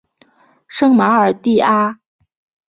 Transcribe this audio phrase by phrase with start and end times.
[0.67, 1.99] 圣马尔蒂阿。